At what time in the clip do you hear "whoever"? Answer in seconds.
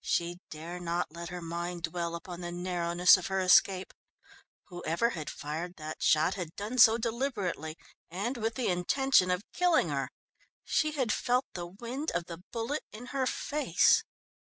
4.68-5.10